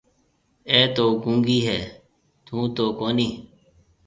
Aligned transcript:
اَي 0.71 0.81
تو 0.95 1.05
گُونگِي 1.23 1.57
هيَ 1.67 1.79
ٿُون 2.45 2.63
تو 2.75 2.85
ڪونِي۔ 2.99 3.29